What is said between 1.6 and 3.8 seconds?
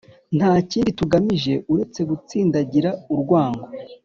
uretse gutsindagira urwango